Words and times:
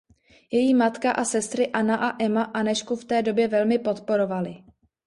Její 0.51 0.73
matka 0.73 1.11
a 1.11 1.23
sestry 1.23 1.67
Anna 1.67 1.95
a 1.95 2.23
Ema 2.23 2.43
Anežku 2.43 2.95
v 2.95 3.05
té 3.05 3.21
době 3.21 3.47
velmi 3.47 3.79
podporovaly. 3.79 4.63